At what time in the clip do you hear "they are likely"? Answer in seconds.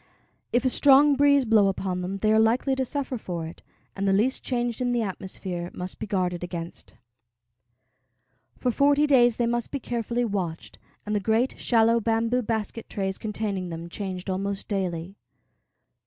2.17-2.73